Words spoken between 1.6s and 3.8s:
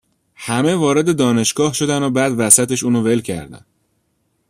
شدن و بعد وسطش اونو ول کردن.